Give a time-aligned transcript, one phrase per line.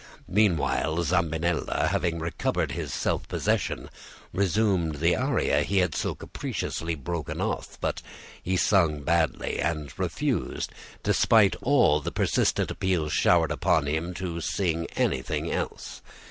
[0.27, 3.87] Meanwhile Zambinella, having recovered his self possession,
[4.33, 8.01] resumed the aria he had so capriciously broken off; but
[8.41, 10.71] he sang badly, and refused,
[11.03, 16.01] despite all the persistent appeals showered upon him, to sing anything else.